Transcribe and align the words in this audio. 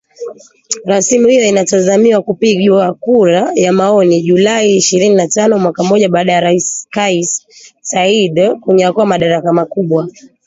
Rasimu 0.85 1.27
hiyo 1.27 1.45
inatazamiwa 1.47 2.21
kupigiwa 2.21 2.93
kura 2.93 3.51
ya 3.55 3.73
maoni 3.73 4.21
Julai 4.21 4.75
ishirini 4.75 5.15
na 5.15 5.27
tano 5.27 5.59
mwaka 5.59 5.83
mmoja 5.83 6.09
baada 6.09 6.31
ya 6.33 6.39
Rais 6.39 6.87
Kais 6.89 7.45
Saied 7.81 8.59
kunyakua 8.61 9.05
madaraka 9.05 9.53
makubwa 9.53 10.09